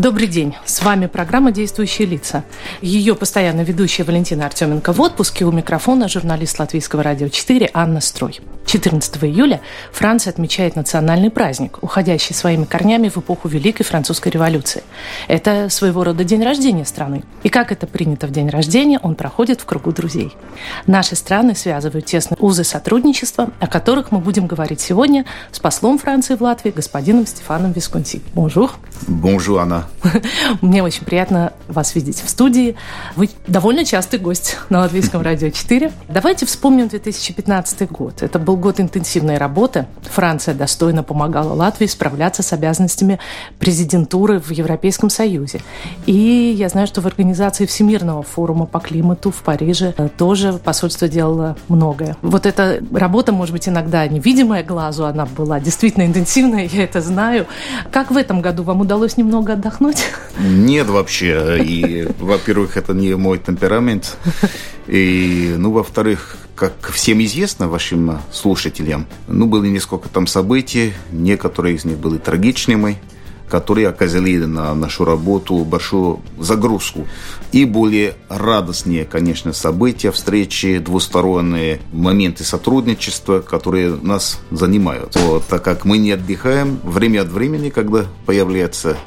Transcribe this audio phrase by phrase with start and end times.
[0.00, 0.54] Добрый день.
[0.64, 2.42] С вами программа «Действующие лица».
[2.80, 5.44] Ее постоянно ведущая Валентина Артеменко в отпуске.
[5.44, 8.40] У микрофона журналист Латвийского радио 4 Анна Строй.
[8.70, 14.84] 14 июля Франция отмечает национальный праздник, уходящий своими корнями в эпоху Великой Французской революции.
[15.26, 17.24] Это своего рода день рождения страны.
[17.42, 20.36] И как это принято в день рождения, он проходит в кругу друзей.
[20.86, 26.36] Наши страны связывают тесные узы сотрудничества, о которых мы будем говорить сегодня с послом Франции
[26.36, 28.22] в Латвии господином Стефаном Висконти.
[28.34, 28.70] Bonjour.
[29.08, 29.88] Bonjour, Анна.
[30.60, 32.76] Мне очень приятно вас видеть в студии.
[33.16, 35.90] Вы довольно частый гость на Латвийском радио 4.
[36.08, 38.22] Давайте вспомним 2015 год.
[38.22, 39.86] Это был год интенсивной работы.
[40.02, 43.18] Франция достойно помогала Латвии справляться с обязанностями
[43.58, 45.60] президентуры в Европейском Союзе.
[46.06, 51.56] И я знаю, что в организации Всемирного форума по климату в Париже тоже посольство делало
[51.68, 52.16] многое.
[52.22, 57.46] Вот эта работа, может быть, иногда невидимая глазу, она была действительно интенсивная, я это знаю.
[57.90, 60.04] Как в этом году вам удалось немного отдохнуть?
[60.38, 61.58] Нет вообще.
[61.64, 64.16] И, во-первых, это не мой темперамент.
[64.86, 71.86] И, ну, во-вторых, как всем известно вашим слушателям, ну, было несколько там событий, некоторые из
[71.86, 72.98] них были трагичными,
[73.48, 77.08] которые оказали на нашу работу большую загрузку.
[77.52, 85.16] И более радостные, конечно, события, встречи, двусторонние моменты сотрудничества, которые нас занимают.
[85.16, 88.98] Вот, так как мы не отдыхаем, время от времени, когда появляется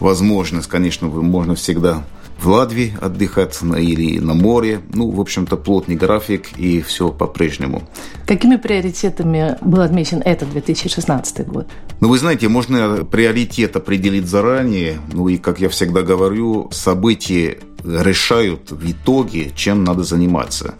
[0.00, 2.04] возможность, конечно, можно всегда
[2.42, 4.80] в Латвии отдыхать или на море.
[4.92, 7.88] Ну, в общем-то, плотный график и все по-прежнему.
[8.26, 11.68] Какими приоритетами был отмечен этот 2016 год?
[12.00, 14.98] Ну, вы знаете, можно приоритет определить заранее.
[15.12, 20.74] Ну, и, как я всегда говорю, события решают в итоге, чем надо заниматься.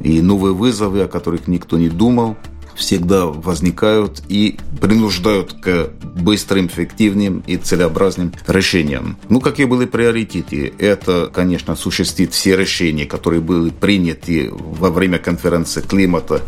[0.00, 2.36] И новые вызовы, о которых никто не думал,
[2.78, 9.18] всегда возникают и принуждают к быстрым, эффективным и целеобразным решениям.
[9.28, 10.72] Ну, какие были приоритеты?
[10.78, 16.40] Это, конечно, осуществить все решения, которые были приняты во время конференции климата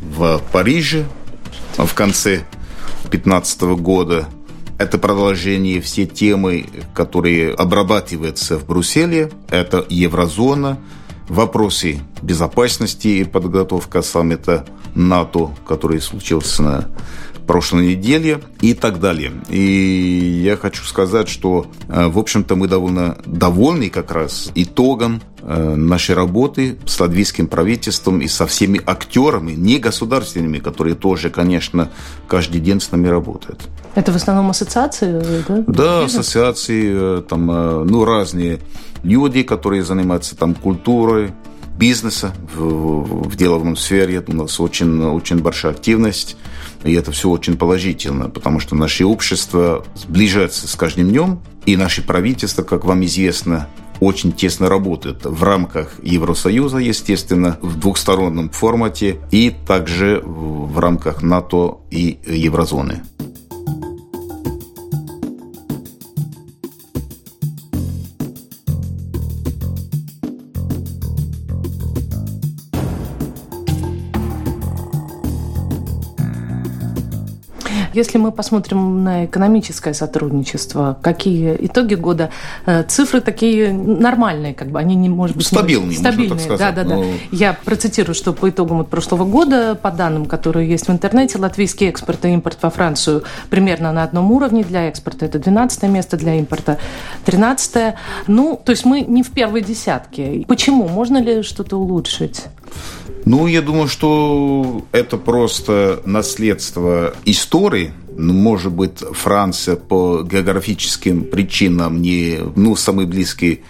[0.00, 1.06] в Париже
[1.76, 2.44] в конце
[3.02, 4.28] 2015 года.
[4.78, 9.30] Это продолжение все темы, которые обрабатываются в Брюсселе.
[9.48, 10.78] Это еврозона,
[11.28, 16.88] вопросы безопасности и подготовка саммита НАТО, который случился на
[17.46, 19.32] прошлой неделе и так далее.
[19.48, 25.74] И я хочу сказать, что, э, в общем-то, мы довольно довольны как раз итогом э,
[25.74, 31.90] нашей работы с латвийским правительством и со всеми актерами, не государственными, которые тоже, конечно,
[32.28, 33.60] каждый день с нами работают.
[33.94, 35.64] Это в основном ассоциации, да?
[35.66, 38.60] Да, ассоциации, э, там, ну, разные
[39.02, 41.32] люди, которые занимаются там культурой,
[41.78, 44.22] бизнеса в, в деловом сфере.
[44.26, 46.36] У нас очень, очень большая активность.
[46.84, 52.02] И это все очень положительно, потому что наше общество сближается с каждым днем, и наше
[52.02, 53.68] правительство, как вам известно,
[54.00, 61.78] очень тесно работает в рамках Евросоюза, естественно, в двухстороннем формате, и также в рамках НАТО
[61.90, 63.02] и Еврозоны.
[77.92, 82.30] Если мы посмотрим на экономическое сотрудничество, какие итоги года,
[82.66, 86.74] э, цифры такие нормальные, как бы они не, может быть, стабильные, стабильные, можно так сказать.
[86.74, 86.96] Да, да, да.
[86.96, 87.12] Ну.
[87.30, 91.88] Я процитирую, что по итогам от прошлого года, по данным, которые есть в интернете, латвийский
[91.88, 94.64] экспорт и импорт во Францию примерно на одном уровне.
[94.64, 96.78] Для экспорта это 12 место, для импорта
[97.24, 97.94] 13
[98.26, 100.44] Ну, то есть мы не в первой десятке.
[100.48, 100.88] Почему?
[100.88, 102.42] Можно ли что-то улучшить?
[103.24, 107.92] Ну, я думаю, что это просто наследство истории.
[108.16, 113.62] Ну, может быть, Франция по географическим причинам не ну, самый близкий,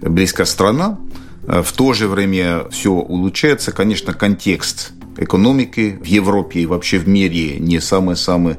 [0.00, 0.98] близкая страна.
[1.42, 3.70] В то же время все улучшается.
[3.70, 8.56] Конечно, контекст экономики в Европе и вообще в мире не самый-самый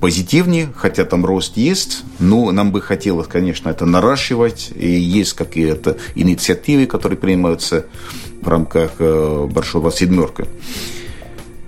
[0.00, 5.96] позитивный, хотя там рост есть, но нам бы хотелось, конечно, это наращивать, и есть какие-то
[6.14, 7.86] инициативы, которые принимаются
[8.44, 10.46] в рамках э, Большого Седмерка.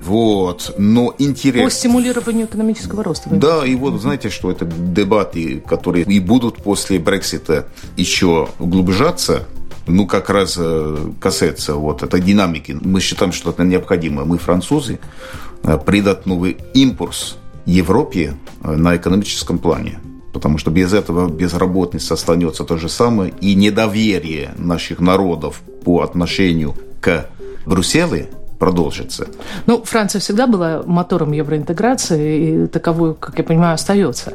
[0.03, 1.69] Вот, но интересно.
[1.69, 3.31] По стимулированию экономического роста.
[3.31, 9.49] Да, и вот знаете, что это дебаты, которые и будут после Брексита еще углубляться,
[9.89, 12.77] ну, как раз э, касается вот этой динамики.
[12.81, 14.25] Мы считаем, что это необходимо.
[14.25, 15.01] Мы, французы,
[15.65, 19.99] э, придать новый импульс Европе на экономическом плане
[20.33, 26.75] потому что без этого безработность останется то же самое, и недоверие наших народов по отношению
[27.01, 27.27] к
[27.65, 28.27] Брюсселю
[28.59, 29.29] продолжится.
[29.67, 34.33] Ну, Франция всегда была мотором евроинтеграции, и таковой, как я понимаю, остается.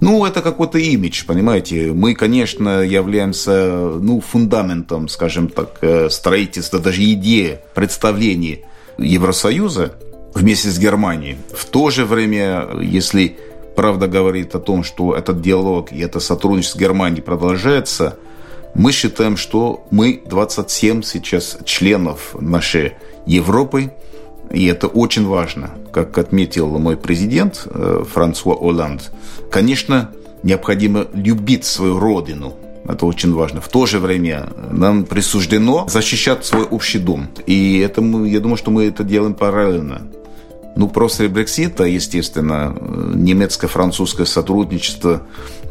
[0.00, 1.92] Ну, это какой-то имидж, понимаете.
[1.92, 8.64] Мы, конечно, являемся ну, фундаментом, скажем так, э, строительства, даже идеи, представлений
[8.98, 9.92] Евросоюза
[10.34, 11.36] вместе с Германией.
[11.54, 13.36] В то же время, если
[13.78, 18.16] правда говорит о том, что этот диалог и это сотрудничество с Германией продолжается,
[18.74, 22.94] мы считаем, что мы 27 сейчас членов нашей
[23.24, 23.92] Европы,
[24.50, 25.70] и это очень важно.
[25.92, 29.12] Как отметил мой президент э, Франсуа Оланд,
[29.48, 30.10] конечно,
[30.42, 32.54] необходимо любить свою родину.
[32.84, 33.60] Это очень важно.
[33.60, 37.28] В то же время нам присуждено защищать свой общий дом.
[37.46, 40.02] И это мы, я думаю, что мы это делаем параллельно.
[40.76, 42.76] Ну, после Брексита, естественно,
[43.14, 45.22] немецко-французское сотрудничество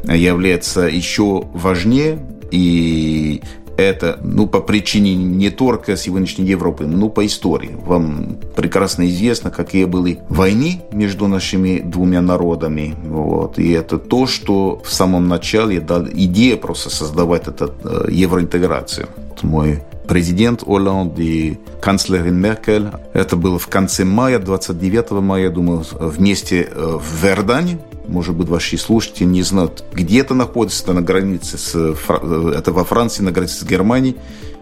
[0.03, 2.19] является еще важнее,
[2.51, 3.41] и
[3.77, 7.77] это, ну, по причине не только сегодняшней Европы, но по истории.
[7.85, 12.95] Вам прекрасно известно, какие были войны между нашими двумя народами.
[13.05, 13.59] Вот.
[13.59, 19.07] И это то, что в самом начале дал идея просто создавать эту э, евроинтеграцию.
[19.43, 22.87] Мой президент Оланд и канцлерин Меркель.
[23.13, 28.77] Это было в конце мая, 29 мая, думаю, вместе э, в Вердане может быть, ваши
[28.77, 33.63] слушатели не знают, где это находится на границе с, это во Франции, на границе с
[33.63, 34.15] Германией,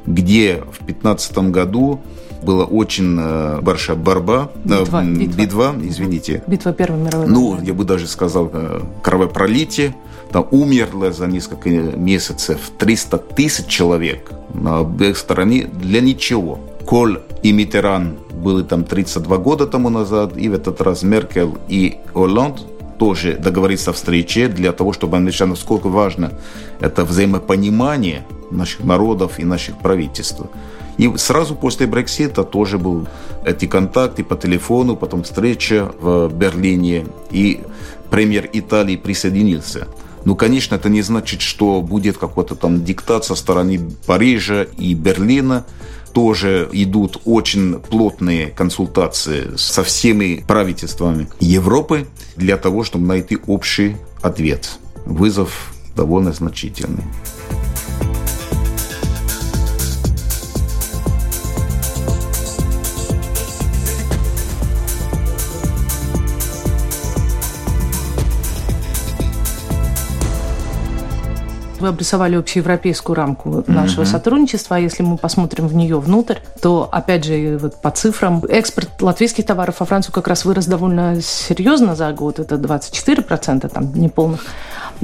[0.06, 2.02] где в 2015 году
[2.42, 5.36] была очень э, большая борьба, э, битва, э, битва.
[5.38, 6.44] битва, извините.
[6.48, 9.96] Битва Первой мировой Ну, я бы даже сказал, э, кровопролитие.
[10.32, 16.60] Там умерло за несколько месяцев 300 тысяч человек на обеих стороне для ничего.
[16.86, 21.98] Коль и Митеран были там 32 года тому назад, и в этот раз Меркель и
[22.14, 22.62] Оланд
[22.98, 26.32] тоже договориться о встрече для того, чтобы англичан, насколько важно
[26.80, 30.42] это взаимопонимание наших народов и наших правительств.
[30.98, 33.08] И сразу после Брексита тоже был
[33.44, 37.62] эти контакты по телефону, потом встреча в Берлине, и
[38.10, 39.88] премьер Италии присоединился.
[40.26, 45.66] Ну, конечно, это не значит, что будет какой-то там диктат со стороны Парижа и Берлина
[46.14, 52.08] тоже идут очень плотные консультации со всеми правительствами Европы
[52.38, 54.80] для того, чтобы найти общий ответ.
[55.06, 57.04] Вызов довольно значительный.
[71.80, 74.06] Вы обрисовали общеевропейскую рамку нашего mm-hmm.
[74.06, 79.02] сотрудничества, а если мы посмотрим в нее внутрь, то, опять же, вот по цифрам, экспорт
[79.02, 84.46] латвийских товаров во Францию как раз вырос довольно серьезно за год, это 24%, там, неполных.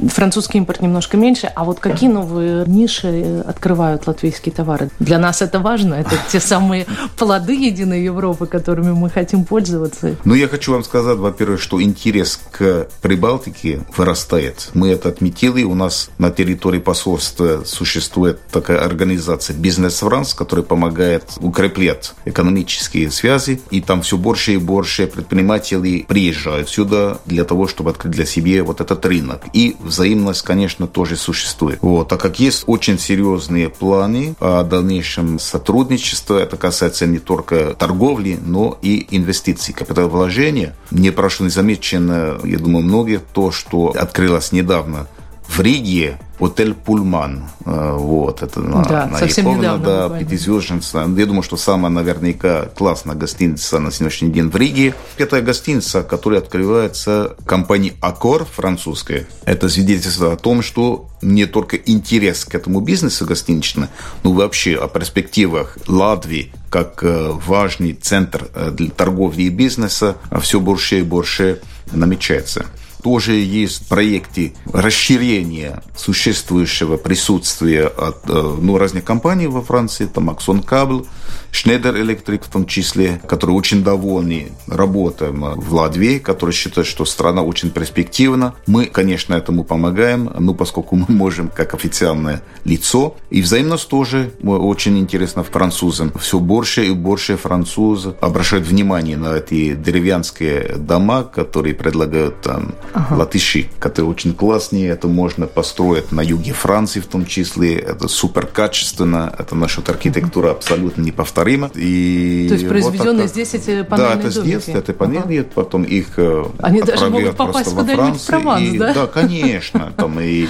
[0.08, 1.46] Французский импорт немножко меньше.
[1.54, 4.90] А вот какие новые ниши открывают латвийские товары?
[4.98, 5.94] Для нас это важно.
[5.94, 6.86] Это те самые
[7.16, 10.16] плоды единой Европы, которыми мы хотим пользоваться.
[10.24, 14.70] Ну, я хочу вам сказать, во-первых, что интерес к Прибалтике вырастает.
[14.74, 15.62] Мы это отметили.
[15.62, 23.60] У нас на территории посольства существует такая организация «Бизнес Франс», которая помогает укреплять экономические связи.
[23.70, 28.64] И там все больше и больше предпринимателей приезжают сюда для того, чтобы открыть для себя
[28.64, 29.42] вот этот рынок.
[29.52, 31.78] И взаимность, конечно, тоже существует.
[31.82, 32.08] Вот.
[32.08, 38.78] Так как есть очень серьезные планы о дальнейшем сотрудничестве, это касается не только торговли, но
[38.82, 40.76] и инвестиций, капиталовложения.
[40.90, 45.06] Не прошло незамечено, я думаю, многие, то, что открылось недавно
[45.52, 47.48] в Риге отель Пульман.
[47.66, 50.98] Э, вот, это на, да, на совсем Яковлена, недавно, да, пятизвездочница.
[51.16, 54.94] Я думаю, что самая наверняка классная гостиница на сегодняшний день в Риге.
[55.18, 59.26] Это гостиница, которая открывается компанией Аккор французская.
[59.44, 63.88] Это свидетельство о том, что не только интерес к этому бизнесу гостиничному,
[64.24, 70.58] но вообще о перспективах Латвии как э, важный центр э, для торговли и бизнеса все
[70.58, 71.60] больше и больше
[71.92, 72.64] намечается
[73.02, 80.64] тоже есть проекты расширения существующего присутствия от э, ну, разных компаний во Франции, там Axon
[80.64, 81.06] Cable,
[81.52, 87.42] Schneider Electric в том числе, которые очень довольны работой в Латвии, которые считают, что страна
[87.42, 88.54] очень перспективна.
[88.66, 93.16] Мы, конечно, этому помогаем, ну, поскольку мы можем как официальное лицо.
[93.30, 96.12] И взаимность тоже очень интересно французам.
[96.18, 103.14] Все больше и больше французов обращают внимание на эти деревянские дома, которые предлагают там ага.
[103.14, 104.88] латыши, которые очень классные.
[104.88, 107.76] Это можно построить на юге Франции в том числе.
[107.76, 109.34] Это супер качественно.
[109.38, 110.56] Это наша архитектура ага.
[110.56, 111.70] абсолютно неповторима.
[111.74, 115.48] И То есть произведенные вот здесь эти панельные Да, это здесь, это панели, ага.
[115.54, 116.18] потом их
[116.58, 118.94] Они даже могут попасть куда-нибудь в Прованс, и, да?
[118.94, 119.92] Да, конечно.
[119.96, 120.48] Там и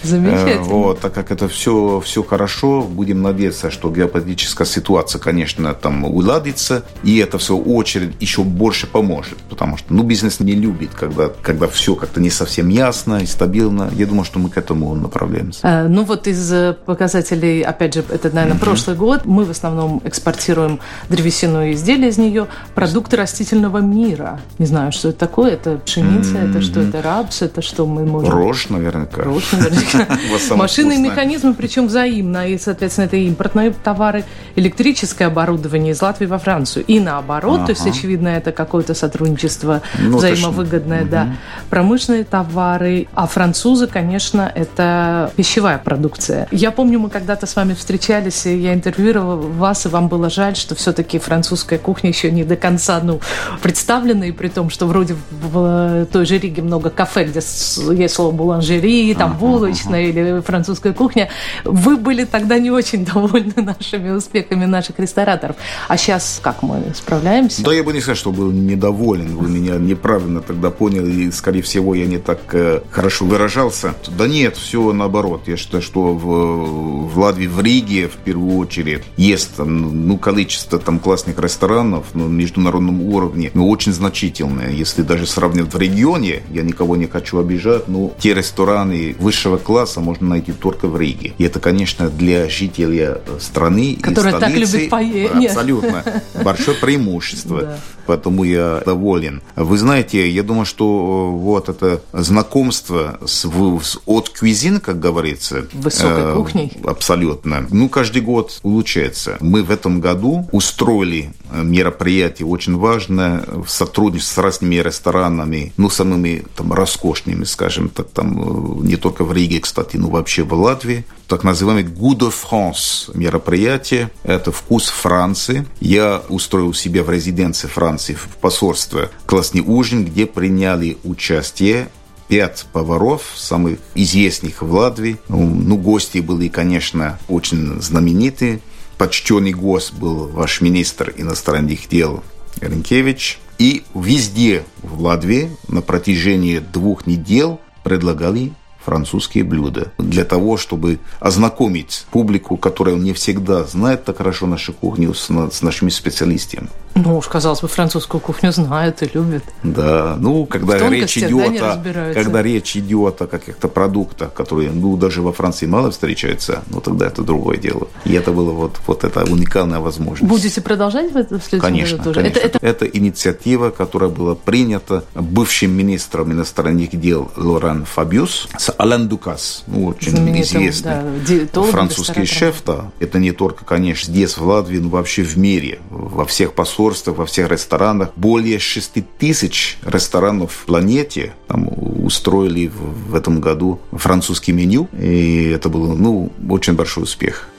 [0.02, 0.62] Замечательно.
[0.62, 6.84] Вот, так как это все, все хорошо, будем надеяться, что геополитическая ситуация, конечно, там уладится,
[7.02, 11.28] и это в свою очередь еще больше поможет, потому что, ну, бизнес не любит, когда,
[11.28, 13.90] когда все как-то не совсем ясно и стабильно.
[13.94, 15.60] Я думаю, что мы к этому направляемся.
[15.62, 16.52] А, ну, вот из
[16.86, 18.64] показателей, опять же, это, наверное, угу.
[18.64, 24.40] прошлый год, мы в основном экспортируем древесину и изделия из нее, продукты растительного мира.
[24.58, 26.50] Не знаю, что это такое, это пшеница, mm-hmm.
[26.50, 28.30] это что, это рапс, это что мы можем...
[28.30, 29.22] Рожь, наверняка.
[29.22, 29.89] Рожь, наверняка.
[30.50, 34.24] Машины и механизмы, причем взаимно, и, соответственно, это импортные товары,
[34.56, 36.84] электрическое оборудование из Латвии во Францию.
[36.86, 41.36] И наоборот, то есть, очевидно, это какое-то сотрудничество ну, взаимовыгодное, да.
[41.68, 46.48] Промышленные товары, а французы, конечно, это пищевая продукция.
[46.50, 50.56] Я помню, мы когда-то с вами встречались, и я интервьюировала вас, и вам было жаль,
[50.56, 53.20] что все-таки французская кухня еще не до конца ну,
[53.62, 58.30] представлена, и при том, что вроде в той же Риге много кафе, где есть слово
[58.32, 59.36] буланжери, там
[59.80, 61.30] булочная или французская кухня.
[61.64, 65.56] Вы были тогда не очень довольны нашими успехами наших рестораторов.
[65.88, 67.62] А сейчас как мы справляемся?
[67.62, 69.36] Да, я бы не сказал, что был недоволен.
[69.36, 73.94] Вы меня неправильно тогда поняли, и, скорее всего, я не так э, хорошо выражался.
[74.16, 75.42] Да нет, все наоборот.
[75.46, 80.78] Я считаю, что в, в Латвии, в Риге, в первую очередь, есть там, ну, количество
[80.78, 84.70] там классных ресторанов на международном уровне, ну, очень значительное.
[84.70, 89.69] Если даже сравнивать в регионе, я никого не хочу обижать, но те рестораны высшего класса
[90.00, 91.34] можно найти только в Риге.
[91.38, 95.34] И это, конечно, для жителей страны Которые и столицы, так любят поесть.
[95.50, 96.04] Абсолютно.
[96.42, 97.76] Большое преимущество.
[98.06, 99.40] Поэтому я доволен.
[99.54, 105.66] Вы знаете, я думаю, что вот это знакомство с, с от кузин, как говорится.
[105.72, 106.72] Высокой э, кухней.
[106.84, 107.66] Абсолютно.
[107.70, 109.36] Ну, каждый год улучшается.
[109.40, 116.44] Мы в этом году устроили мероприятие очень важное в сотрудничестве с разными ресторанами, ну, самыми
[116.56, 121.04] там роскошными, скажем так, там не только в Риге, кстати, но вообще в Латвии.
[121.28, 124.10] Так называемый Good de France мероприятие.
[124.24, 125.66] Это вкус Франции.
[125.80, 131.88] Я устроил себе в резиденции Франции, в посольстве, классный ужин, где приняли участие
[132.28, 135.18] пять поваров, самых известных в Латвии.
[135.28, 138.60] Ну, ну гости были, конечно, очень знаменитые
[139.00, 142.22] почтенный гость был ваш министр иностранных дел
[142.60, 143.38] Ренкевич.
[143.58, 148.52] И везде в Латвии на протяжении двух недель предлагали
[148.84, 149.92] французские блюда.
[149.98, 155.62] Для того, чтобы ознакомить публику, которая не всегда знает так хорошо нашу кухню, с, с
[155.62, 156.68] нашими специалистами.
[156.94, 159.44] Ну уж, казалось бы, французскую кухню знают и любят.
[159.62, 164.96] Да, ну, когда речь идет да, о, когда речь идет о каких-то продуктах, которые, ну,
[164.96, 167.88] даже во Франции мало встречаются, ну, тогда это другое дело.
[168.04, 170.28] И это было вот, вот эта уникальная возможность.
[170.28, 172.20] Будете продолжать в, это, в следующем конечно, году тоже?
[172.20, 172.38] Конечно.
[172.38, 172.66] Это, это...
[172.66, 179.86] это инициатива, которая была принята бывшим министром иностранных дел Лоран Фабиус с Алан Дукас, ну,
[179.86, 182.62] очень Знаменитым, известный да, французский шеф.
[182.66, 182.90] Да.
[182.98, 187.18] Это не только, конечно, здесь, в Латвии, но вообще в мире, во всех посольствах посольствах,
[187.18, 188.08] во всех ресторанах.
[188.16, 191.68] Более 6 тысяч ресторанов в планете там,
[192.04, 194.88] устроили в, в этом году французский меню.
[194.98, 197.49] И это был ну, очень большой успех.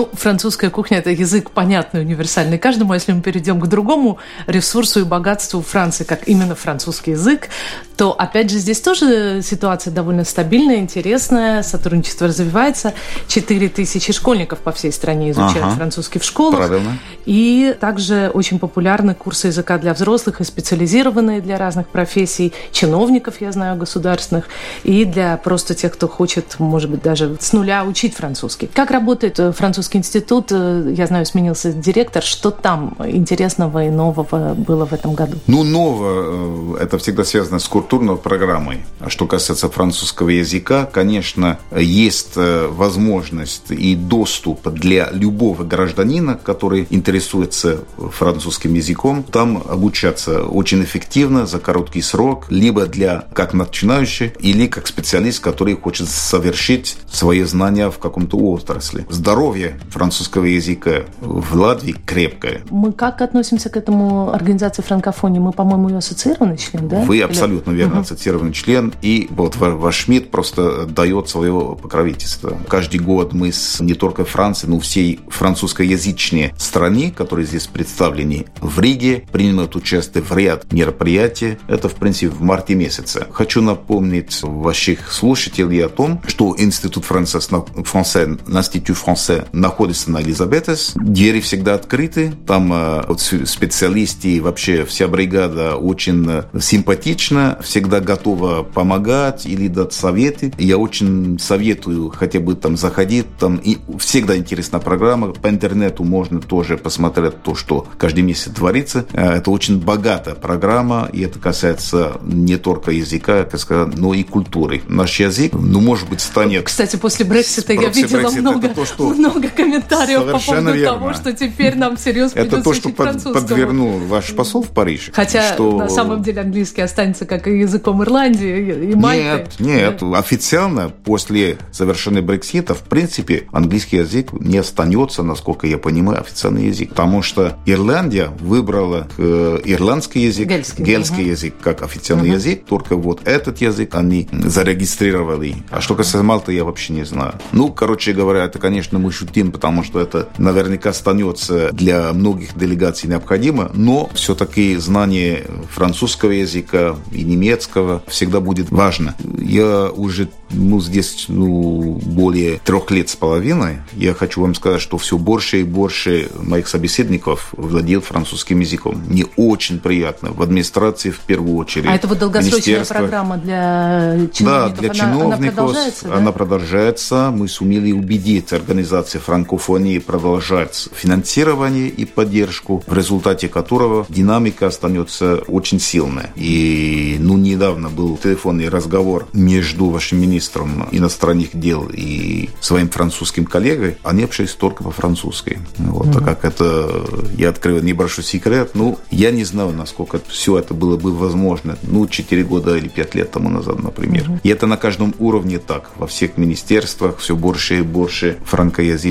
[0.00, 2.92] Ну, французская кухня– это язык понятный, универсальный каждому.
[2.92, 4.16] А если мы перейдем к другому
[4.46, 7.50] ресурсу и богатству Франции, как именно французский язык,
[7.98, 12.94] то, опять же, здесь тоже ситуация довольно стабильная, интересная, сотрудничество развивается.
[13.28, 15.76] Четыре тысячи школьников по всей стране изучают ага.
[15.76, 16.56] французский в школах.
[16.56, 16.96] Правильно.
[17.26, 23.52] И также очень популярны курсы языка для взрослых и специализированные для разных профессий, чиновников, я
[23.52, 24.46] знаю, государственных,
[24.82, 28.70] и для просто тех, кто хочет, может быть, даже с нуля учить французский.
[28.72, 29.52] Как работает э,
[29.90, 30.52] французский институт?
[30.52, 32.22] Э, я знаю, сменился директор.
[32.22, 35.38] Что там интересного и нового было в этом году?
[35.46, 38.84] Ну, нового, э, это всегда связано с культурной программой.
[39.00, 46.86] А что касается французского языка, конечно, есть э, возможность и доступ для любого гражданина, который
[46.90, 54.66] интересуется французским языком, там обучаться очень эффективно за короткий срок, либо для как начинающий, или
[54.66, 59.06] как специалист, который хочет совершить свои знания в каком-то отрасли.
[59.08, 62.62] Здоровье французского языка в Латвии крепкое.
[62.70, 65.38] Мы как относимся к этому организации франкофонии?
[65.38, 67.00] Мы, по-моему, ее ассоциированный член, да?
[67.02, 68.02] Вы абсолютно верно угу.
[68.02, 72.56] ассоциированный член, и вот ваш МИД просто дает свое покровительство.
[72.68, 78.78] Каждый год мы с не только Францией, но всей французскоязычной стране, которые здесь представлены в
[78.80, 81.58] Риге, принимают участие в ряд мероприятий.
[81.68, 83.26] Это, в принципе, в марте месяце.
[83.32, 87.48] Хочу напомнить ваших слушателей о том, что Институт француз,
[87.84, 90.92] франце, Институт франце находится на Элизабетес.
[90.96, 92.32] Двери всегда открыты.
[92.46, 99.68] Там э, вот, специалисты и вообще вся бригада очень э, симпатична, всегда готова помогать или
[99.68, 100.52] дать советы.
[100.58, 103.26] Я очень советую хотя бы там заходить.
[103.38, 105.32] Там и всегда интересная программа.
[105.32, 109.06] По интернету можно тоже посмотреть то, что каждый месяц творится.
[109.12, 114.22] Э, это очень богатая программа, и это касается не только языка, как сказать, но и
[114.22, 114.82] культуры.
[114.88, 116.64] Наш язык, ну, может быть, станет...
[116.64, 119.08] Кстати, после Брексита я видела Brexit, много, то, что...
[119.10, 120.98] много комментариев по поводу верно.
[120.98, 125.10] того, что теперь нам серьезно Это то, что под, подвернул ваш посол в Париж.
[125.12, 125.78] Хотя, что...
[125.78, 129.46] на самом деле, английский останется как и языком Ирландии и Мальты.
[129.58, 130.02] Нет, нет.
[130.14, 136.90] Официально после завершения Брексита, в принципе, английский язык не останется, насколько я понимаю, официальный язык.
[136.90, 141.30] Потому что Ирландия выбрала э, ирландский язык, гельский, гельский угу.
[141.30, 142.36] язык как официальный угу.
[142.36, 145.56] язык, только вот этот язык они зарегистрировали.
[145.70, 147.34] А что касается Малты, я вообще не знаю.
[147.52, 153.08] Ну, короче говоря, это, конечно, мы шутим, потому что это наверняка останется для многих делегаций
[153.08, 159.14] необходимо, но все-таки знание французского языка и немецкого всегда будет важно.
[159.38, 163.78] Я уже ну, здесь ну, более трех лет с половиной.
[163.92, 169.00] Я хочу вам сказать, что все больше и больше моих собеседников владеют французским языком.
[169.06, 170.32] Мне очень приятно.
[170.32, 171.86] В администрации в первую очередь.
[171.86, 174.74] А это вот долгосрочная программа для чиновников?
[174.74, 175.40] Да, для чиновников.
[175.40, 176.14] Она продолжается, да?
[176.16, 177.30] Она продолжается.
[177.30, 185.78] Мы сумели убедить организации франкофонии продолжать финансирование и поддержку, в результате которого динамика останется очень
[185.78, 186.32] сильная.
[186.34, 193.98] И ну, недавно был телефонный разговор между вашим министром иностранных дел и своим французским коллегой.
[194.02, 195.60] Они общались только по-французски.
[195.78, 196.12] Вот, mm-hmm.
[196.12, 197.04] так как это,
[197.38, 202.08] я открою небольшой секрет, ну, я не знаю, насколько все это было бы возможно, ну,
[202.08, 204.24] 4 года или 5 лет тому назад, например.
[204.24, 204.40] Mm-hmm.
[204.42, 205.92] И это на каждом уровне так.
[205.98, 208.38] Во всех министерствах все больше и больше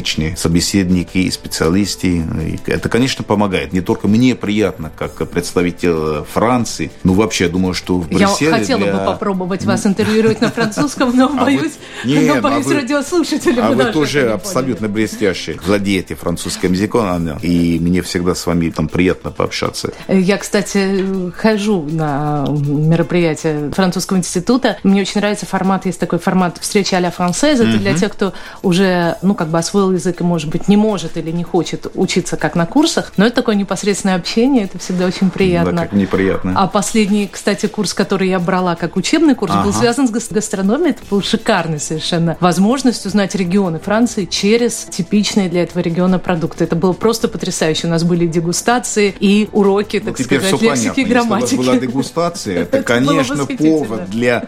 [0.10, 2.08] франкоязычные собеседники и специалисты.
[2.18, 3.74] И это, конечно, помогает.
[3.74, 8.52] Не только мне приятно, как представитель Франции, ну, вообще, я думаю, что в Брюсселе...
[8.52, 8.94] Я хотела для...
[8.94, 13.66] бы попробовать вас интервьюировать на французском, но а боюсь, но боюсь радиослушателям.
[13.66, 15.60] А вы тоже абсолютно блестящий.
[15.66, 19.92] Владеете французским языком, Анна, и мне всегда с вами там приятно пообщаться.
[20.08, 24.78] Я, кстати, хожу на мероприятия французского института.
[24.84, 27.60] Мне очень нравится формат, есть такой формат встречи а-ля францез.
[27.60, 31.18] Это для тех, кто уже, ну, как бы освоил язык и, может быть, не может
[31.18, 33.14] или не хочет учиться как на курсах.
[33.18, 35.72] Но это такое непосредственное общение, это всегда очень приятно.
[35.74, 36.54] Да, как неприятно.
[36.56, 39.66] А последний, кстати, курс, который я брала как учебный курс, ага.
[39.66, 40.92] был связан с гастрономией.
[40.92, 46.64] Это был шикарный совершенно возможность узнать регионы Франции через типичные для этого региона продукты.
[46.64, 47.88] Это было просто потрясающе.
[47.88, 51.44] У нас были дегустации и уроки, так ну, сказать, лексики и грамматики.
[51.44, 54.48] Если у вас была дегустация, это, конечно, повод для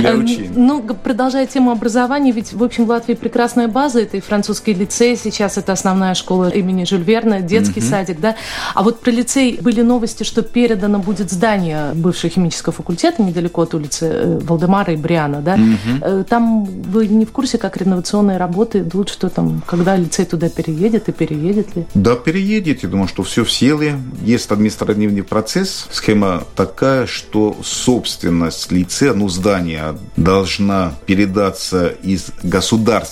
[0.00, 0.50] для учения.
[0.54, 4.00] Ну, продолжая тему образования, ведь, в общем, в Латвии прекрасная база.
[4.00, 8.36] Это и французский лицей, сейчас это основная школа имени Жюль Верна, детский садик, да.
[8.74, 13.74] А вот про лицей были новости, что передано будет здание бывшего химического факультета недалеко от
[13.74, 15.58] улицы э, Валдемара и Бриана, да.
[16.00, 20.48] Э, там вы не в курсе, как реновационные работы идут, что там, когда лицей туда
[20.48, 21.86] переедет и переедет ли?
[21.94, 22.82] Да, переедет.
[22.82, 23.96] Я думаю, что все в силе.
[24.22, 25.86] Есть административный процесс.
[25.90, 32.30] Схема такая, что собственность лицея, ну, здания должна передаться из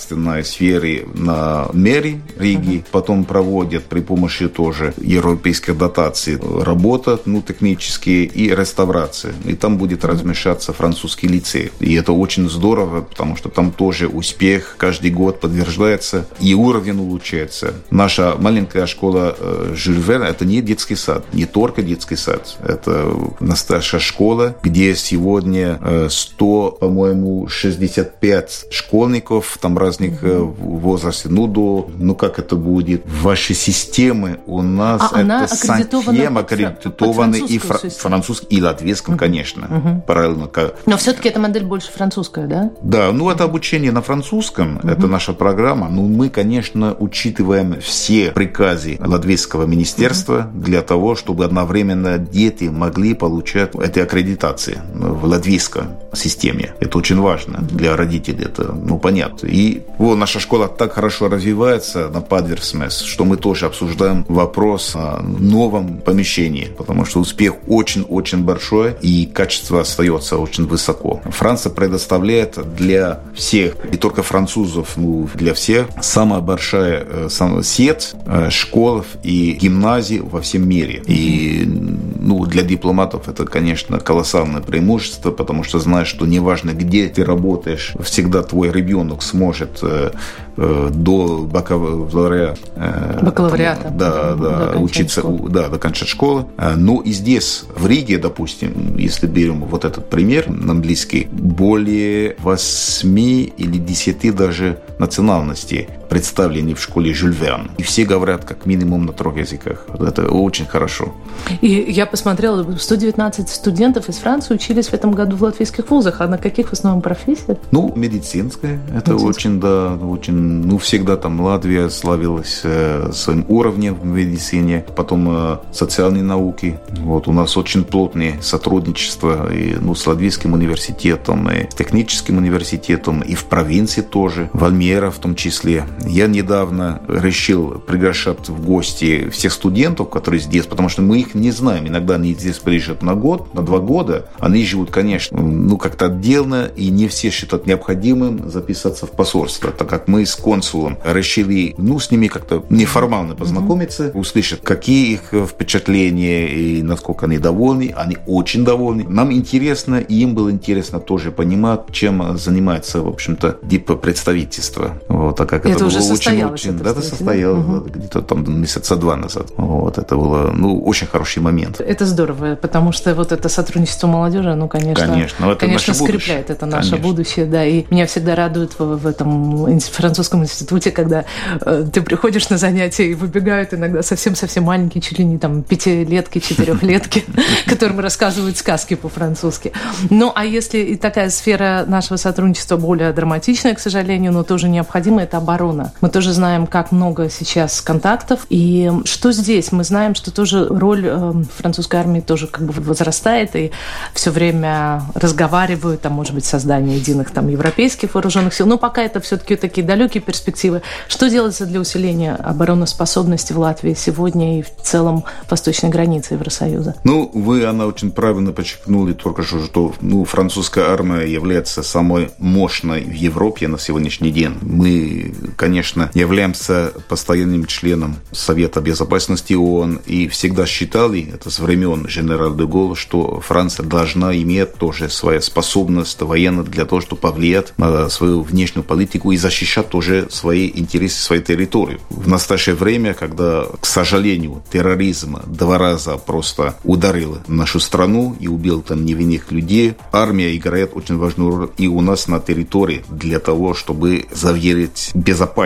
[0.07, 8.25] государственной сферы на мэри Риги, потом проводят при помощи тоже европейских дотаций работа, ну, технические
[8.25, 9.33] и реставрация.
[9.45, 11.71] И там будет размещаться французский лицей.
[11.79, 17.73] И это очень здорово, потому что там тоже успех каждый год подтверждается и уровень улучшается.
[17.89, 22.57] Наша маленькая школа э, Жильвер– это не детский сад, не только детский сад.
[22.63, 30.79] Это настоящая школа, где сегодня 100, э, по-моему, 65 школьников, там разных mm-hmm.
[30.79, 31.31] возрастов.
[31.31, 33.03] Ну, до, ну, как это будет?
[33.05, 39.17] Ваши системы у нас а это совсем аккредитованы и фра- французский, и латвийском, mm-hmm.
[39.17, 40.01] конечно, mm-hmm.
[40.01, 40.49] параллельно.
[40.85, 42.71] Но все-таки эта модель больше французская, да?
[42.81, 44.91] Да, ну, это обучение на французском, mm-hmm.
[44.91, 45.89] это наша программа.
[45.89, 50.63] Ну, мы, конечно, учитываем все приказы латвийского министерства mm-hmm.
[50.63, 54.81] для того, чтобы одновременно дети могли получать эти аккредитации.
[54.93, 56.73] В латвийской системе.
[56.79, 59.47] Это очень важно для родителей, это ну, понятно.
[59.47, 65.21] И вот наша школа так хорошо развивается на Падверсмес, что мы тоже обсуждаем вопрос о
[65.21, 71.21] новом помещении, потому что успех очень-очень большой и качество остается очень высоко.
[71.25, 77.29] Франция предоставляет для всех, не только французов, но для всех, самая большая э,
[77.63, 81.03] сеть э, школ и гимназий во всем мире.
[81.05, 87.23] И ну, для дипломатов это, конечно, колоссальное преимущество, потому что знаешь, что неважно, где ты
[87.23, 90.11] работаешь, всегда твой ребенок сможет э,
[90.57, 95.49] э, до бакалавриата, э, бакалавриата да, да, учиться, школы.
[95.49, 96.49] да, докончать школу.
[96.57, 103.17] Э, но и здесь, в Риге, допустим, если берем вот этот пример английский, более 8
[103.19, 107.71] или 10 даже национальностей представлены в школе Жюль Верн.
[107.77, 109.85] И все говорят как минимум на трех языках.
[109.99, 111.13] Это очень хорошо.
[111.61, 116.21] И я посмотрела, 119 студентов из Франции учились в этом году в латвийских вузах.
[116.21, 117.57] А на каких в основном профессиях?
[117.71, 118.79] Ну, медицинская.
[118.89, 119.29] Это Медицинская.
[119.29, 120.33] очень, да, очень...
[120.33, 124.85] Ну, всегда там Латвия славилась э, своим уровнем в медицине.
[124.95, 126.79] Потом э, социальные науки.
[126.99, 133.21] Вот у нас очень плотное сотрудничество и, ну, с Латвийским университетом, и с техническим университетом,
[133.21, 135.85] и в провинции тоже, в Альмера в том числе.
[136.05, 141.51] Я недавно решил приглашать в гости всех студентов, которые здесь, потому что мы их не
[141.51, 141.87] знаем.
[141.87, 144.29] Иногда они здесь приезжают на год, на два года.
[144.39, 149.89] Они живут, конечно, ну, как-то отдельно, и не все считают необходимым записаться в посольство, так
[149.89, 154.19] как мы с консулом решили, ну, с ними как-то неформально познакомиться, mm-hmm.
[154.19, 157.93] услышать, какие их впечатления и насколько они довольны.
[157.95, 159.05] Они очень довольны.
[159.07, 165.01] Нам интересно, и им было интересно тоже понимать, чем занимается, в общем-то, дип-представительство.
[165.07, 166.65] Вот, так как это, это уже состоялось.
[166.65, 167.89] Да, это состоялось угу.
[167.89, 169.47] где-то там месяца два назад.
[169.57, 171.81] Вот, это было, ну, очень хороший момент.
[171.81, 176.55] Это здорово, потому что вот это сотрудничество молодежи, ну, конечно, конечно, это конечно скрепляет будущее.
[176.55, 177.09] это наше конечно.
[177.09, 181.25] будущее, да, и меня всегда радует в, в этом французском институте, когда
[181.61, 186.39] э, ты приходишь на занятия и выбегают иногда совсем-совсем маленькие, чуть ли не там пятилетки,
[186.39, 187.25] четырехлетки,
[187.65, 189.71] которым рассказывают сказки по-французски.
[190.09, 195.25] Ну, а если и такая сфера нашего сотрудничества более драматичная, к сожалению, но тоже необходимая,
[195.25, 195.76] это оборона.
[196.01, 198.45] Мы тоже знаем, как много сейчас контактов.
[198.49, 199.71] И что здесь?
[199.71, 203.71] Мы знаем, что тоже роль э, французской армии тоже как бы возрастает, и
[204.13, 208.65] все время разговаривают о, может быть, создании единых там европейских вооруженных сил.
[208.65, 210.81] Но пока это все-таки такие далекие перспективы.
[211.07, 216.95] Что делается для усиления обороноспособности в Латвии сегодня и в целом восточной границы Евросоюза?
[217.03, 223.03] Ну, вы, она очень правильно подчеркнули только что, что ну, французская армия является самой мощной
[223.03, 224.57] в Европе на сегодняшний день.
[224.61, 225.66] Мы конечно,
[226.13, 233.39] являемся постоянным членом Совета Безопасности ООН и всегда считали, это с времен генерала де что
[233.39, 239.31] Франция должна иметь тоже свою способность военную для того, чтобы повлиять на свою внешнюю политику
[239.31, 241.99] и защищать тоже свои интересы, свою территорию.
[242.09, 248.81] В настоящее время, когда, к сожалению, терроризм два раза просто ударил нашу страну и убил
[248.81, 253.73] там невинных людей, армия играет очень важную роль и у нас на территории для того,
[253.73, 255.56] чтобы заверить безопасность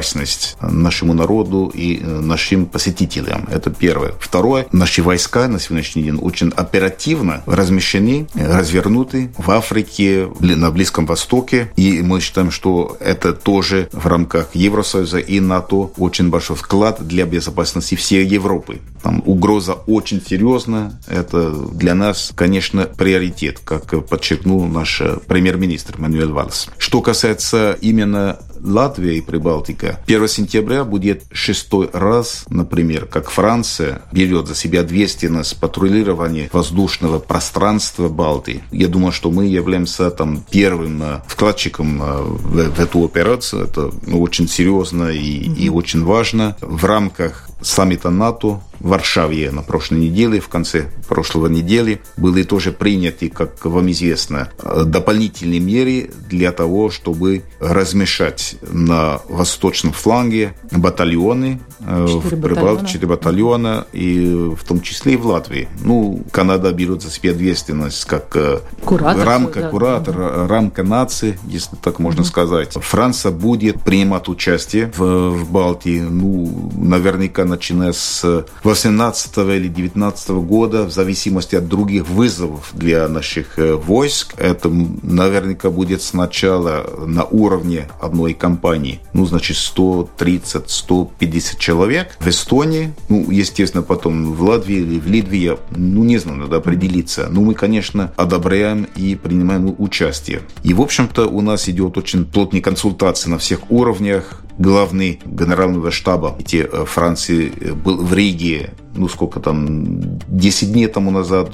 [0.61, 3.47] нашему народу и э, нашим посетителям.
[3.51, 4.13] Это первое.
[4.19, 4.67] Второе.
[4.71, 11.71] Наши войска на сегодняшний день очень оперативно размещены, развернуты в Африке, на Близком Востоке.
[11.75, 17.25] И мы считаем, что это тоже в рамках Евросоюза и НАТО очень большой вклад для
[17.25, 18.79] безопасности всей Европы.
[19.03, 20.93] Там угроза очень серьезная.
[21.07, 26.69] Это для нас, конечно, приоритет, как подчеркнул наш премьер-министр Мануэль Вальс.
[26.77, 29.99] Что касается именно Латвия и Прибалтика.
[30.05, 38.09] 1 сентября будет шестой раз, например, как Франция берет за себя ответственность патрулирования воздушного пространства
[38.09, 38.63] Балтии.
[38.71, 43.63] Я думаю, что мы являемся там первым э, вкладчиком э, в, в эту операцию.
[43.65, 46.55] Это ну, очень серьезно и, и очень важно.
[46.61, 52.71] В рамках саммита НАТО в Варшаве на прошлой неделе, в конце прошлого недели, были тоже
[52.71, 54.49] приняты, как вам известно,
[54.85, 64.51] дополнительные меры для того, чтобы размешать на восточном фланге батальоны, э, четыре четыре батальона, и
[64.55, 65.67] в том числе и в Латвии.
[65.83, 69.69] Ну, Канада берет за себя ответственность как э, куратор, рамка, да.
[69.69, 70.47] куратор, угу.
[70.47, 72.27] рамка нации, если так можно угу.
[72.27, 72.73] сказать.
[72.73, 80.83] Франция будет принимать участие в, в Балтии, ну, наверняка начиная с 18 или 19 года,
[80.83, 84.33] в зависимости от других вызовов для наших э, войск.
[84.37, 92.17] Это наверняка будет сначала на уровне одной компании, ну, значит, 130-150 человек.
[92.19, 97.27] В Эстонии, ну, естественно, потом в Латвии или в Литве, ну, не знаю, надо определиться.
[97.29, 100.41] Но мы, конечно, одобряем и принимаем участие.
[100.63, 104.41] И, в общем-то, у нас идет очень плотные консультации на всех уровнях.
[104.57, 110.87] Главный генерального штаба эти э, Франции э, был в Риге ну сколько там, 10 дней
[110.87, 111.51] тому назад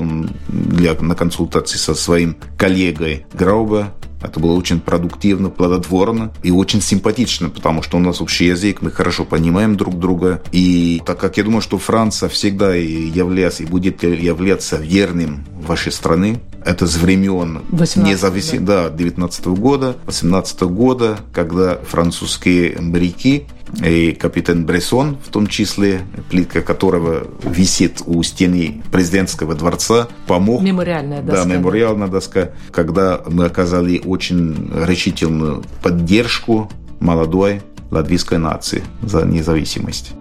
[0.47, 7.49] для, на консультации со своим коллегой Грауба это было очень продуктивно, плодотворно и очень симпатично,
[7.49, 10.41] потому что у нас общий язык, мы хорошо понимаем друг друга.
[10.51, 16.39] И так как я думаю, что Франция всегда является и будет являться верным вашей страны,
[16.67, 23.45] это с времен независимости, да, 19 -го года, 18 -го года, когда французские моряки
[23.83, 30.61] и капитан Бресон, в том числе, плитка которого висит у стены президентского дворца, помог.
[30.61, 31.45] Мемориальная доска.
[31.45, 40.11] Да, мемориальная доска, когда мы оказали очень решительную поддержку молодой латвийской нации за независимость.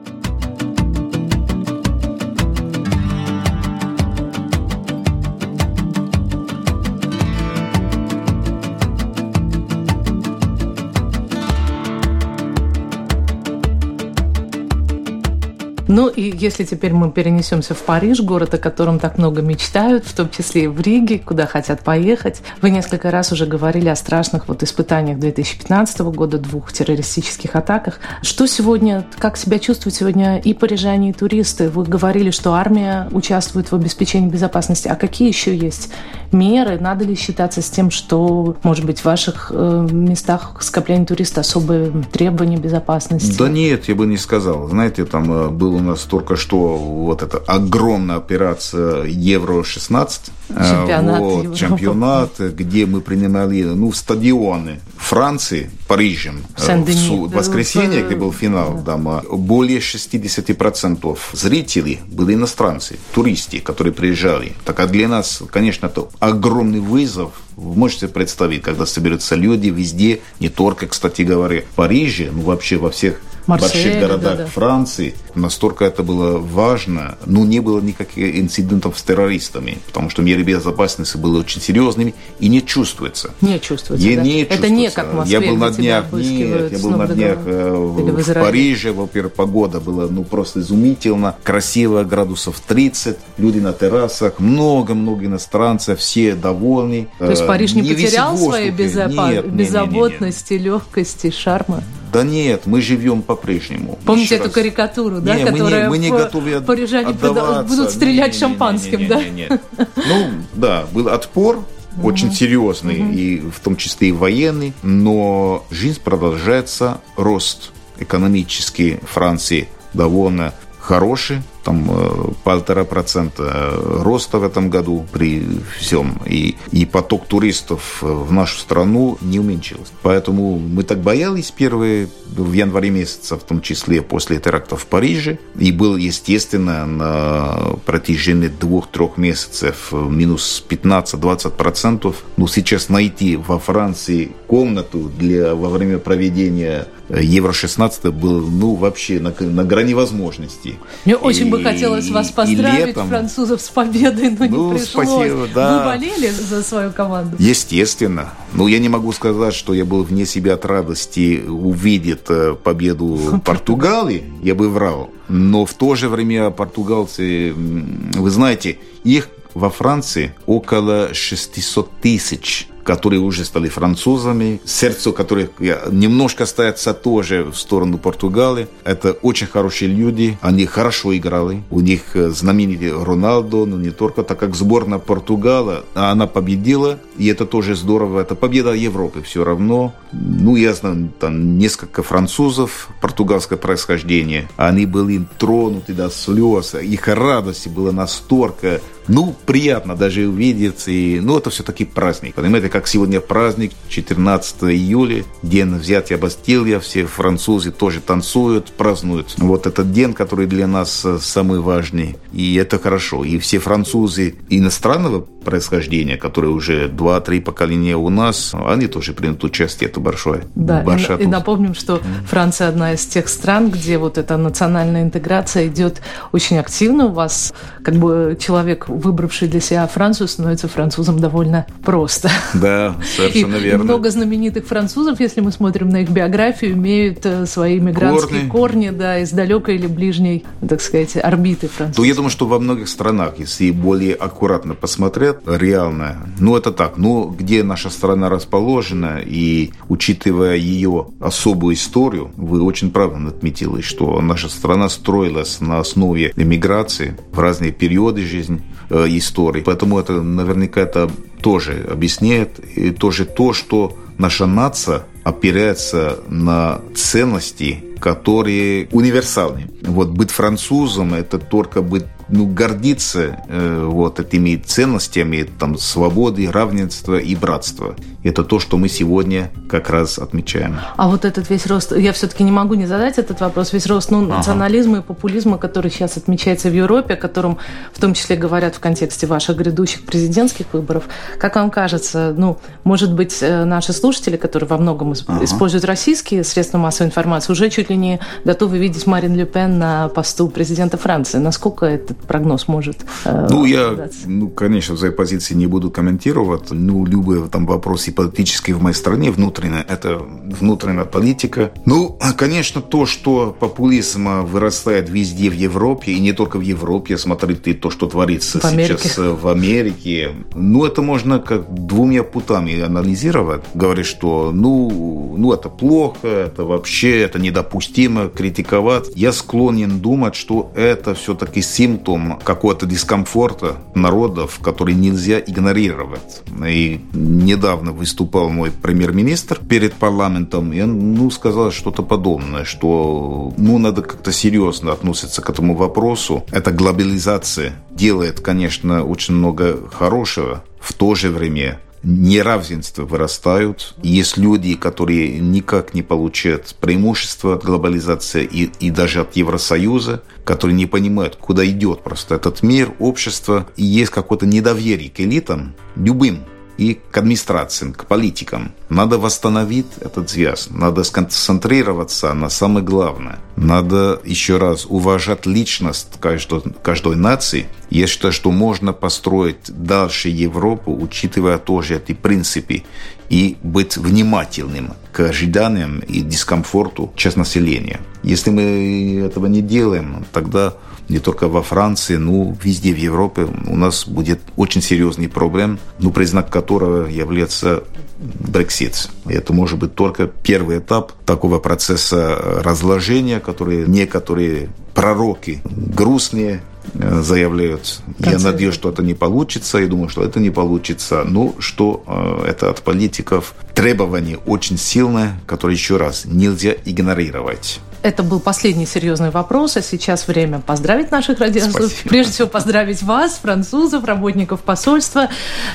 [15.97, 20.15] Ну и если теперь мы перенесемся в Париж, город, о котором так много мечтают, в
[20.15, 22.43] том числе и в Риге, куда хотят поехать.
[22.61, 28.01] Вы несколько раз уже говорили о страшных вот испытаниях 2015 года, двух террористических атаках.
[28.21, 31.71] Что сегодня, как себя чувствуют сегодня и парижане, и туристы?
[31.71, 34.89] Вы говорили, что армия участвует в обеспечении безопасности.
[34.89, 35.89] А какие еще есть
[36.31, 36.79] меры?
[36.79, 41.91] Надо ли считаться с тем, что, может быть, в ваших э, местах скопления туристов особые
[42.13, 43.35] требования безопасности?
[43.39, 44.69] Да нет, я бы не сказал.
[44.69, 50.11] Знаете, там э, был у нас только что вот эта огромная операция Евро-16.
[50.49, 51.21] Чемпионат.
[51.21, 51.59] Вот, Европы.
[51.59, 56.43] чемпионат, где мы принимали ну, стадионы Франции, Парижем.
[56.57, 58.93] В, э, в воскресенье, где был финал, да.
[58.93, 64.53] там, более 60% зрителей были иностранцы, туристы, которые приезжали.
[64.65, 67.33] Так а для нас, конечно, это огромный вызов.
[67.57, 72.77] Вы можете представить, когда соберутся люди везде, не только, кстати говоря, в Париже, ну вообще
[72.77, 74.47] во всех Марсель, больших городах да, да.
[74.47, 75.15] Франции.
[75.35, 77.17] Настолько это было важно.
[77.27, 82.49] Ну, не было никаких инцидентов с террористами, потому что меры безопасности были очень серьезными и
[82.49, 83.31] не чувствуется.
[83.41, 84.23] Не чувствуется, не, да?
[84.23, 84.77] не это чувствуется.
[84.77, 88.23] не как в Москве, Я был на днях, нет, я был на днях э, в,
[88.23, 95.27] в Париже, во-первых, погода была ну просто изумительно, красиво, градусов 30, люди на террасах, много-много
[95.27, 97.09] иностранцев, все довольны.
[97.19, 99.31] То есть Париж не, не потерял своей безопа...
[99.31, 101.83] нет, беззаботности, легкости, шарма?
[102.17, 103.99] Да нет, мы живем по-прежнему.
[104.07, 104.55] Помните Еще эту раз.
[104.55, 109.05] карикатуру, да, не, которая мы не, мы не готовы парижане будут стрелять не, шампанским, не,
[109.05, 109.23] не, да?
[109.23, 109.49] Не, не, не.
[109.79, 111.63] Ну, да, был отпор,
[112.03, 120.55] очень серьезный, и в том числе и военный, но жизнь продолжается, рост экономический Франции довольно
[120.81, 125.45] хороший, там э, полтора процента э, роста в этом году при
[125.81, 126.23] всем.
[126.25, 129.93] И, и поток туристов в нашу страну не уменьшился.
[130.03, 135.39] Поэтому мы так боялись первые в январе месяце, в том числе после терактов в Париже.
[135.59, 142.23] И был, естественно, на протяжении двух-трех месяцев минус 15-20 процентов.
[142.37, 149.33] Но сейчас найти во Франции комнату для, во время проведения Евро-16 был, ну, вообще на,
[149.41, 150.77] на грани возможностей.
[151.05, 155.09] Мне и, очень бы хотелось вас поздравить, летом, французов, с победой, но ну, не пришлось.
[155.09, 155.79] Спасибо, да.
[155.79, 157.37] Вы болели за свою команду?
[157.39, 158.31] Естественно.
[158.53, 163.41] Ну, я не могу сказать, что я был вне себя от радости увидеть э, победу
[163.45, 164.25] Португалии.
[164.43, 165.11] Я бы врал.
[165.29, 173.21] Но в то же время португалцы, вы знаете, их во Франции около 600 тысяч которые
[173.21, 175.51] уже стали французами, сердце которых
[175.91, 178.69] немножко остается тоже в сторону Португалии.
[178.85, 181.63] Это очень хорошие люди, они хорошо играли.
[181.71, 187.27] У них э, знаменитый Роналдо, но не только, так как сборная Португала, она победила, и
[187.27, 188.21] это тоже здорово.
[188.21, 189.93] Это победа Европы все равно.
[190.13, 197.69] Ну, я знаю, там несколько французов португальского происхождения, они были тронуты до слез, их радости
[197.69, 200.89] было настолько ну, приятно даже увидеть.
[200.89, 202.35] И, ну, это все-таки праздник.
[202.35, 209.37] Понимаете, как сегодня праздник, 14 июля, день взятия Бастилия, все французы тоже танцуют, празднуют.
[209.39, 212.19] Вот этот день, который для нас э, самый важный.
[212.35, 213.25] И это хорошо.
[213.25, 219.89] И все французы иностранного происхождения, которые уже 2-3 поколения у нас, они тоже примут участие.
[219.89, 220.43] Это большое.
[220.55, 225.03] Да, большая и, и напомним, что Франция одна из тех стран, где вот эта национальная
[225.03, 227.07] интеграция идет очень активно.
[227.07, 232.29] У вас как бы человек, выбравший для себя Францию, становится французом довольно просто.
[232.55, 233.85] Да, Да, совершенно и верно.
[233.85, 238.91] много знаменитых французов, если мы смотрим на их биографию, имеют э, свои мигрантские корни, корни
[238.91, 241.99] да, из далекой или ближней, так сказать, орбиты французов.
[241.99, 246.97] Ну, я думаю, что во многих странах, если более аккуратно посмотреть, реально, ну, это так,
[246.97, 254.21] ну, где наша страна расположена, и учитывая ее особую историю, вы очень правильно отметили, что
[254.21, 259.63] наша страна строилась на основе эмиграции в разные периоды жизни, э, истории.
[259.63, 267.83] Поэтому это наверняка это тоже объясняет, и тоже то, что наша нация опирается на ценности,
[268.01, 269.71] которые универсальны.
[269.83, 277.19] Вот быть французом– это только быть ну, гордиться э, вот этими ценностями там, свободы, равенства
[277.19, 277.95] и братства.
[278.25, 280.79] Это то, что мы сегодня как раз отмечаем.
[280.97, 284.11] А вот этот весь рост, я все-таки не могу не задать этот вопрос, весь рост
[284.11, 285.03] ну, национализма ага.
[285.03, 287.59] и популизма, который сейчас отмечается в Европе, о котором
[287.93, 291.05] в том числе говорят в контексте ваших грядущих президентских выборов.
[291.39, 295.45] Как вам кажется, ну, может быть, э, наши слушатели, которые во многом ага.
[295.45, 300.09] используют российские средства массовой информации, уже чуть ли не готовы видеть Марин Ле Пен на
[300.09, 301.39] посту президента Франции.
[301.39, 305.91] Насколько это этот прогноз может э, Ну, я, ну, конечно, в своей позиции не буду
[305.91, 306.71] комментировать.
[306.71, 311.71] Ну, любые там вопросы политические в моей стране, внутренняя, это внутренняя политика.
[311.85, 317.75] Ну, конечно, то, что популизм вырастает везде в Европе, и не только в Европе, смотрите
[317.75, 320.31] то, что творится в сейчас в Америке.
[320.55, 323.63] Ну, это можно как двумя путами анализировать.
[323.75, 329.09] Говорить, что, ну, ну, это плохо, это вообще, это недопустимо критиковать.
[329.15, 336.43] Я склонен думать, что это все-таки симптом симптом какого-то дискомфорта народов, который нельзя игнорировать.
[336.67, 343.79] И недавно выступал мой премьер-министр перед парламентом, и он ну, сказал что-то подобное, что ну,
[343.79, 346.45] надо как-то серьезно относиться к этому вопросу.
[346.53, 353.95] Эта глобализация делает, конечно, очень много хорошего, в то же время неравенства вырастают.
[354.03, 360.77] Есть люди, которые никак не получают преимущества от глобализации и, и даже от Евросоюза, которые
[360.77, 363.67] не понимают, куда идет просто этот мир, общество.
[363.77, 366.45] И есть какое-то недоверие к элитам, любым
[366.79, 368.73] и к администрациям, к политикам.
[368.89, 373.39] Надо восстановить этот связь, надо сконцентрироваться на самое главное.
[373.57, 377.69] Надо еще раз уважать личность каждой, каждой нации.
[377.89, 382.83] Я считаю, что можно построить дальше Европу, учитывая тоже эти принципы,
[383.29, 388.01] и быть внимательным к ожиданиям и дискомфорту часть населения.
[388.23, 390.75] Если мы этого не делаем, тогда
[391.09, 396.11] не только во Франции, но везде в Европе у нас будет очень серьезный проблем, ну,
[396.11, 397.85] признак которого является
[398.19, 399.11] Брексит.
[399.27, 406.63] Это может быть только первый этап такого процесса разложения, который некоторые пророки грустные
[406.95, 408.01] э, заявляют.
[408.19, 409.79] Я надеюсь, что это не получится.
[409.79, 411.25] Я думаю, что это не получится.
[411.25, 417.81] Но что э, это от политиков требование очень сильное, которое еще раз нельзя игнорировать.
[418.07, 422.09] Это был последний серьезный вопрос, а сейчас время поздравить наших радиослушателей.
[422.09, 425.29] Прежде всего поздравить вас, французов, работников посольства,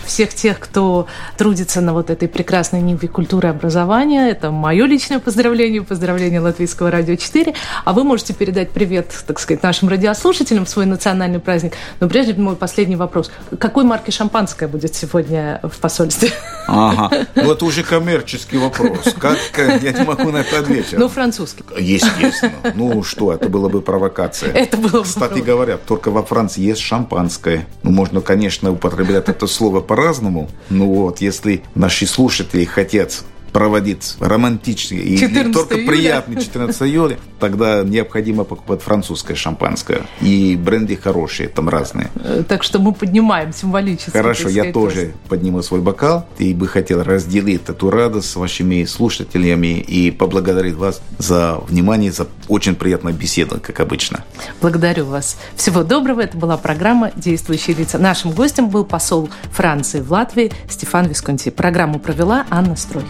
[0.06, 4.30] всех тех, кто трудится на вот этой прекрасной ниве культуры и образования.
[4.30, 7.54] Это мое личное поздравление, поздравление Латвийского радио 4.
[7.84, 11.74] А вы можете передать привет, так сказать, нашим радиослушателям в свой национальный праздник.
[12.00, 13.30] Но прежде мой последний вопрос.
[13.60, 16.32] Какой марки шампанское будет сегодня в посольстве?
[16.68, 17.28] Ага.
[17.36, 19.14] Ну, это уже коммерческий вопрос.
[19.20, 19.38] Как
[19.82, 20.98] я не могу на это ответить?
[20.98, 21.64] Ну, французский.
[21.80, 22.74] Есть естественно.
[22.76, 24.52] Ну что, это было бы провокация.
[24.54, 27.68] Это было бы Кстати говоря, только во Франции есть шампанское.
[27.84, 30.50] Ну, можно, конечно, употреблять это слово по-разному.
[30.70, 35.88] Ну вот, если наши слушатели хотят проводить романтичный и только июля.
[35.88, 40.02] приятный 14 июля, тогда необходимо покупать французское шампанское.
[40.22, 42.10] И бренды хорошие, там разные.
[42.16, 44.12] Э, так что мы поднимаем символически.
[44.12, 49.80] Хорошо, я тоже подниму свой бокал и бы хотел разделить эту радость с вашими слушателями
[49.80, 54.24] и поблагодарить вас за внимание, за очень приятную беседу, как обычно.
[54.62, 55.38] Благодарю вас.
[55.56, 56.22] Всего доброго.
[56.22, 57.98] Это была программа «Действующие лица».
[57.98, 61.50] Нашим гостем был посол Франции в Латвии Стефан Висконти.
[61.50, 63.04] Программу провела Анна Строй.